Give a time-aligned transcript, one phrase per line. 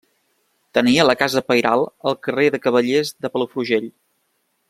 [0.77, 3.87] Tenia la casa pairal al carrer de Cavallers de Palafrugell.